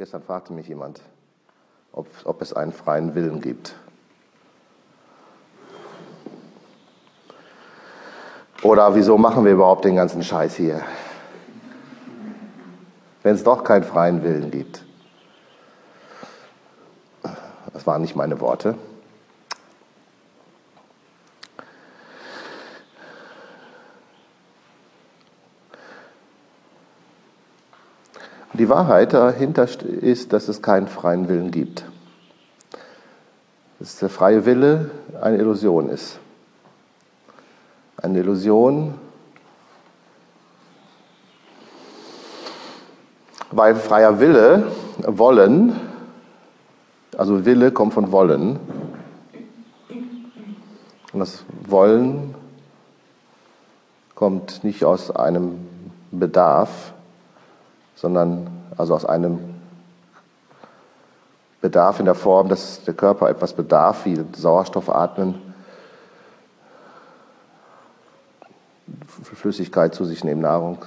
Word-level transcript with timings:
Gestern 0.00 0.22
fragte 0.22 0.54
mich 0.54 0.66
jemand, 0.66 1.02
ob, 1.92 2.06
ob 2.24 2.40
es 2.40 2.54
einen 2.54 2.72
freien 2.72 3.14
Willen 3.14 3.42
gibt. 3.42 3.76
Oder 8.62 8.94
wieso 8.94 9.18
machen 9.18 9.44
wir 9.44 9.52
überhaupt 9.52 9.84
den 9.84 9.96
ganzen 9.96 10.22
Scheiß 10.22 10.56
hier? 10.56 10.80
Wenn 13.22 13.34
es 13.34 13.44
doch 13.44 13.62
keinen 13.62 13.84
freien 13.84 14.24
Willen 14.24 14.50
gibt. 14.50 14.86
Das 17.74 17.86
waren 17.86 18.00
nicht 18.00 18.16
meine 18.16 18.40
Worte. 18.40 18.76
Die 28.60 28.68
Wahrheit 28.68 29.14
dahinter 29.14 29.66
ist, 29.86 30.34
dass 30.34 30.48
es 30.48 30.60
keinen 30.60 30.86
freien 30.86 31.30
Willen 31.30 31.50
gibt. 31.50 31.86
Dass 33.78 33.96
der 34.00 34.10
freie 34.10 34.44
Wille 34.44 34.90
eine 35.18 35.38
Illusion 35.38 35.88
ist. 35.88 36.18
Eine 37.96 38.18
Illusion, 38.18 38.96
weil 43.50 43.76
freier 43.76 44.20
Wille, 44.20 44.70
wollen, 45.06 45.80
also 47.16 47.46
Wille 47.46 47.72
kommt 47.72 47.94
von 47.94 48.12
wollen. 48.12 48.60
Und 51.14 51.20
das 51.20 51.46
Wollen 51.66 52.34
kommt 54.14 54.64
nicht 54.64 54.84
aus 54.84 55.10
einem 55.10 55.66
Bedarf, 56.10 56.92
sondern 58.00 58.46
also 58.78 58.94
aus 58.94 59.04
einem 59.04 59.38
Bedarf 61.60 62.00
in 62.00 62.06
der 62.06 62.14
Form, 62.14 62.48
dass 62.48 62.82
der 62.84 62.94
Körper 62.94 63.28
etwas 63.28 63.52
bedarf, 63.52 64.06
wie 64.06 64.18
Sauerstoff 64.34 64.88
atmen, 64.88 65.34
Flüssigkeit 69.34 69.94
zu 69.94 70.06
sich 70.06 70.24
nehmen, 70.24 70.40
Nahrung, 70.40 70.78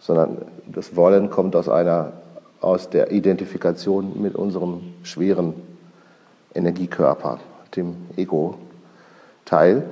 sondern 0.00 0.38
das 0.66 0.96
Wollen 0.96 1.30
kommt 1.30 1.54
aus 1.54 1.68
einer 1.68 2.12
aus 2.60 2.90
der 2.90 3.10
Identifikation 3.10 4.20
mit 4.20 4.36
unserem 4.36 4.94
schweren 5.02 5.54
Energiekörper, 6.54 7.38
dem 7.74 7.96
Ego-Teil. 8.16 9.84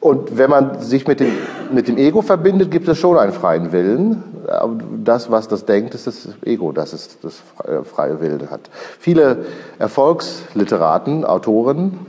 Und 0.00 0.38
wenn 0.38 0.48
man 0.48 0.80
sich 0.80 1.06
mit 1.06 1.20
dem, 1.20 1.30
mit 1.70 1.86
dem 1.86 1.98
Ego 1.98 2.22
verbindet, 2.22 2.70
gibt 2.70 2.88
es 2.88 2.98
schon 2.98 3.18
einen 3.18 3.32
freien 3.32 3.70
Willen. 3.70 4.22
Das, 5.04 5.30
was 5.30 5.46
das 5.46 5.66
denkt, 5.66 5.94
ist 5.94 6.06
das 6.06 6.28
Ego, 6.42 6.72
das 6.72 6.94
ist 6.94 7.18
das 7.22 7.42
freie 7.84 8.20
Willen 8.20 8.50
hat. 8.50 8.70
Viele 8.98 9.44
Erfolgsliteraten, 9.78 11.24
Autoren 11.26 12.06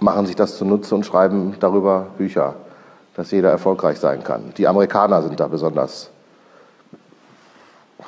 machen 0.00 0.26
sich 0.26 0.36
das 0.36 0.56
zunutze 0.56 0.94
und 0.94 1.04
schreiben 1.04 1.54
darüber 1.60 2.06
Bücher, 2.16 2.54
dass 3.14 3.30
jeder 3.30 3.50
erfolgreich 3.50 4.00
sein 4.00 4.24
kann. 4.24 4.52
Die 4.56 4.66
Amerikaner 4.66 5.22
sind 5.22 5.38
da 5.38 5.48
besonders 5.48 6.10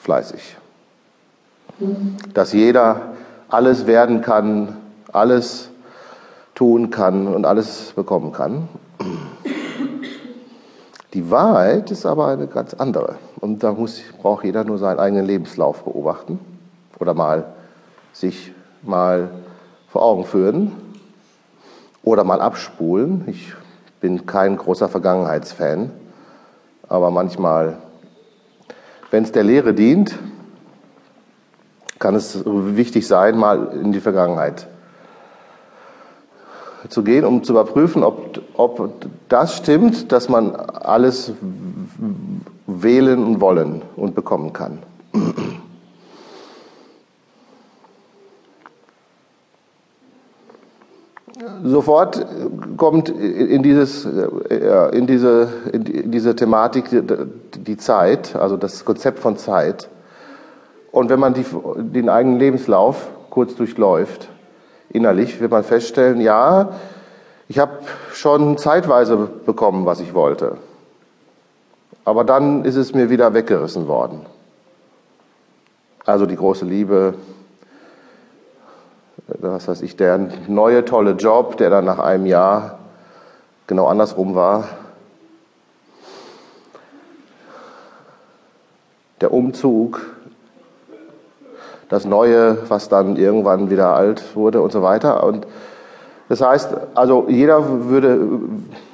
fleißig. 0.01 0.57
Dass 2.33 2.53
jeder 2.53 3.03
alles 3.49 3.87
werden 3.87 4.23
kann, 4.23 4.77
alles 5.13 5.69
tun 6.57 6.91
kann 6.91 7.29
und 7.29 7.45
alles 7.47 7.93
bekommen 7.95 8.33
kann. 8.33 8.69
Die 11.13 11.31
Wahrheit 11.31 11.91
ist 11.91 12.05
aber 12.05 12.27
eine 12.27 12.49
ganz 12.49 12.75
andere. 12.75 13.17
Und 13.41 13.63
da 13.63 13.73
muss, 13.73 14.01
braucht 14.21 14.45
jeder 14.45 14.65
nur 14.65 14.79
seinen 14.79 14.99
eigenen 14.99 15.27
Lebenslauf 15.27 15.85
beobachten 15.85 16.41
oder 16.99 17.15
mal 17.15 17.53
sich 18.13 18.53
mal 18.83 19.31
vor 19.89 20.03
Augen 20.03 20.25
führen 20.25 20.73
oder 22.03 22.25
mal 22.25 22.41
abspulen. 22.41 23.25
Ich 23.27 23.53
bin 24.01 24.27
kein 24.27 24.57
großer 24.57 24.89
Vergangenheitsfan, 24.89 25.91
aber 26.89 27.11
manchmal, 27.11 27.79
wenn 29.11 29.25
es 29.25 29.33
der 29.33 29.45
Lehre 29.45 29.75
dient, 29.75 30.19
kann 31.99 32.15
es 32.15 32.43
wichtig 32.47 33.07
sein, 33.07 33.37
mal 33.37 33.73
in 33.75 33.93
die 33.93 34.01
Vergangenheit 34.01 34.69
zu 36.89 37.03
gehen, 37.03 37.25
um 37.25 37.43
zu 37.43 37.53
überprüfen, 37.53 38.03
ob, 38.03 38.41
ob 38.55 38.93
das 39.29 39.57
stimmt, 39.57 40.13
dass 40.13 40.29
man 40.29 40.55
alles 40.55 41.33
wählen 42.67 43.25
und 43.25 43.41
wollen 43.41 43.83
und 43.97 44.15
bekommen 44.15 44.53
kann. 44.53 44.79
Sofort 51.63 52.27
kommt 52.77 53.09
in, 53.09 53.63
dieses, 53.63 54.05
in, 54.05 55.07
diese, 55.07 55.49
in 55.73 56.11
diese 56.11 56.35
Thematik 56.35 56.87
die 57.57 57.77
Zeit, 57.77 58.35
also 58.37 58.57
das 58.57 58.85
Konzept 58.85 59.19
von 59.19 59.37
Zeit. 59.37 59.89
Und 60.93 61.11
wenn 61.11 61.21
man 61.21 61.35
die, 61.35 61.45
den 61.77 62.09
eigenen 62.09 62.39
Lebenslauf 62.39 63.09
kurz 63.29 63.55
durchläuft, 63.55 64.29
innerlich 64.97 65.41
wird 65.41 65.51
man 65.51 65.63
feststellen, 65.63 66.21
ja, 66.21 66.71
ich 67.49 67.59
habe 67.59 67.79
schon 68.13 68.59
zeitweise 68.59 69.17
bekommen, 69.17 69.87
was 69.87 70.01
ich 70.01 70.15
wollte. 70.15 70.57
Aber 72.05 72.25
dann 72.25 72.65
ist 72.65 72.77
es 72.77 72.95
mir 72.95 73.11
wieder 73.11 73.35
weggerissen 73.35 73.89
worden. 73.89 74.27
Also 76.05 76.27
die 76.27 76.37
große 76.37 76.65
Liebe, 76.65 77.15
was 79.27 79.69
weiß 79.69 79.83
ich, 79.83 79.97
der 79.97 80.29
neue 80.49 80.85
tolle 80.85 81.13
Job, 81.13 81.57
der 81.57 81.71
dann 81.71 81.85
nach 81.85 81.99
einem 81.99 82.27
Jahr 82.27 82.79
genau 83.67 83.87
andersrum 83.87 84.35
war. 84.35 84.69
Der 89.21 89.33
Umzug, 89.33 90.16
das 91.89 92.05
Neue, 92.05 92.59
was 92.69 92.89
dann 92.89 93.17
irgendwann 93.17 93.71
wieder 93.71 93.95
alt 93.95 94.35
wurde 94.35 94.61
und 94.61 94.73
so 94.73 94.83
weiter. 94.83 95.25
Und 95.25 95.47
das 96.29 96.41
heißt, 96.41 96.77
also 96.95 97.27
jeder 97.29 97.89
würde, 97.89 98.29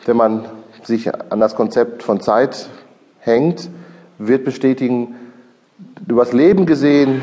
wenn 0.04 0.16
man 0.16 0.44
sich 0.82 1.10
an 1.14 1.40
das 1.40 1.54
Konzept 1.54 2.02
von 2.02 2.20
Zeit 2.20 2.68
hängt, 3.20 3.70
wird 4.18 4.44
bestätigen, 4.44 5.14
übers 6.06 6.32
Leben 6.32 6.66
gesehen 6.66 7.22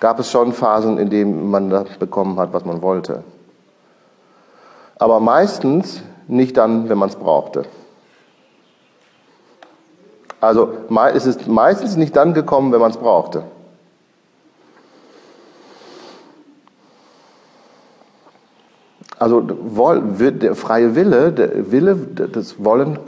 gab 0.00 0.18
es 0.18 0.30
schon 0.30 0.52
Phasen, 0.52 0.98
in 0.98 1.10
denen 1.10 1.50
man 1.50 1.70
das 1.70 1.88
bekommen 1.98 2.38
hat, 2.38 2.52
was 2.52 2.64
man 2.64 2.82
wollte. 2.82 3.22
Aber 4.98 5.20
meistens 5.20 6.02
nicht 6.26 6.56
dann, 6.56 6.88
wenn 6.88 6.98
man 6.98 7.08
es 7.08 7.16
brauchte. 7.16 7.64
Also 10.40 10.72
es 11.14 11.26
ist 11.26 11.46
meistens 11.46 11.96
nicht 11.96 12.14
dann 12.16 12.34
gekommen, 12.34 12.72
wenn 12.72 12.80
man 12.80 12.90
es 12.90 12.96
brauchte. 12.96 13.44
Also 19.18 19.40
der 19.40 20.54
freie 20.54 20.94
Wille, 20.94 21.32
der 21.32 21.72
Wille, 21.72 21.96
das 21.96 22.62
Wollen 22.62 22.98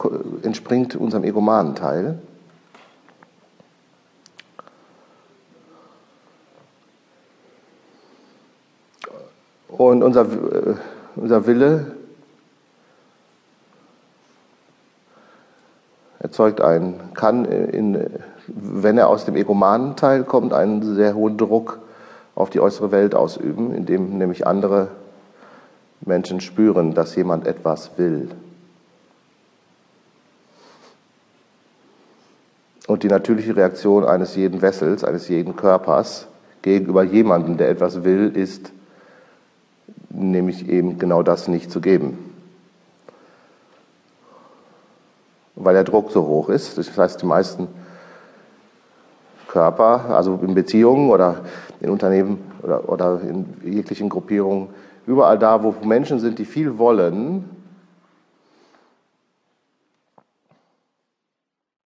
entspringt 0.42 0.96
unserem 0.96 1.24
egomanen 1.24 1.74
Teil. 1.74 2.18
Und 9.68 10.02
unser, 10.02 10.22
äh, 10.22 10.74
unser 11.14 11.46
Wille 11.46 11.92
erzeugt 16.20 16.62
einen, 16.62 17.12
kann, 17.14 17.44
in, 17.44 18.10
wenn 18.46 18.98
er 18.98 19.08
aus 19.08 19.26
dem 19.26 19.36
egomanen 19.36 19.94
Teil 19.94 20.24
kommt, 20.24 20.52
einen 20.54 20.94
sehr 20.94 21.14
hohen 21.14 21.36
Druck 21.36 21.80
auf 22.34 22.50
die 22.50 22.60
äußere 22.60 22.90
Welt 22.92 23.14
ausüben, 23.14 23.74
indem 23.74 24.16
nämlich 24.18 24.46
andere 24.46 24.88
Menschen 26.00 26.40
spüren, 26.40 26.94
dass 26.94 27.16
jemand 27.16 27.46
etwas 27.46 27.90
will. 27.96 28.30
Und 32.86 33.02
die 33.02 33.08
natürliche 33.08 33.54
Reaktion 33.54 34.04
eines 34.04 34.34
jeden 34.34 34.62
Wessels, 34.62 35.04
eines 35.04 35.28
jeden 35.28 35.56
Körpers 35.56 36.26
gegenüber 36.62 37.02
jemandem, 37.02 37.58
der 37.58 37.68
etwas 37.68 38.02
will, 38.02 38.34
ist, 38.34 38.72
nämlich 40.08 40.68
eben 40.68 40.98
genau 40.98 41.22
das 41.22 41.48
nicht 41.48 41.70
zu 41.70 41.80
geben. 41.80 42.34
Weil 45.54 45.74
der 45.74 45.84
Druck 45.84 46.10
so 46.12 46.26
hoch 46.26 46.48
ist. 46.48 46.78
Das 46.78 46.96
heißt, 46.96 47.20
die 47.20 47.26
meisten 47.26 47.68
Körper, 49.48 50.06
also 50.10 50.38
in 50.42 50.54
Beziehungen 50.54 51.10
oder 51.10 51.44
in 51.80 51.90
Unternehmen 51.90 52.38
oder, 52.62 52.88
oder 52.88 53.20
in 53.22 53.46
jeglichen 53.64 54.08
Gruppierungen, 54.08 54.68
Überall 55.08 55.38
da, 55.38 55.62
wo 55.62 55.74
Menschen 55.86 56.18
sind, 56.18 56.38
die 56.38 56.44
viel 56.44 56.76
wollen, 56.76 57.44